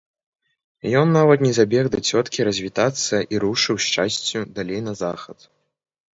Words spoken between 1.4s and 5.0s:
не забег да цёткі развітацца і рушыў з часцю далей на